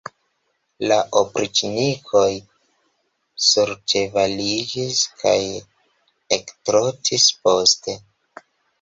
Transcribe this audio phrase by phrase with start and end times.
[0.91, 2.23] La opriĉnikoj
[3.49, 5.37] surĉevaliĝis kaj
[6.43, 8.01] ektrotis poste.